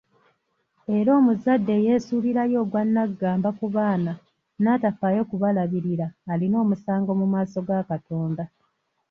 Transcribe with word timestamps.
Era 0.97 1.11
omuzadde 1.19 1.71
eyeesuulirayo 1.79 2.57
ogwa 2.63 2.81
Nnaggamba 2.85 3.49
ku 3.59 3.65
baana 3.75 4.13
n'atafaayo 4.61 5.21
kubalabirira 5.29 6.07
alina 6.31 6.55
omusango 6.63 7.11
mu 7.19 7.25
maaso 7.33 7.59
ga 7.67 7.79
Katonda. 7.89 8.43